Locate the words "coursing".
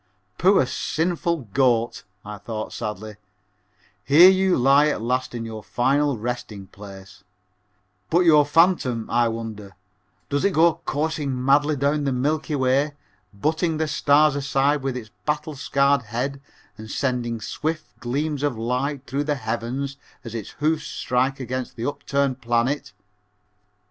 10.85-11.45